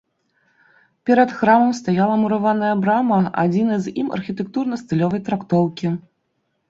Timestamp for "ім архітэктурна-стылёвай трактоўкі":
4.05-5.97